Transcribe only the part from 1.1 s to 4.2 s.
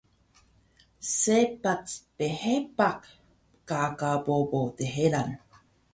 Sepac phepah gaga